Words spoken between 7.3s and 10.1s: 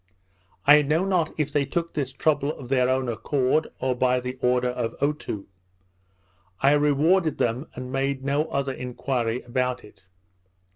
them, and made no other enquiry about it.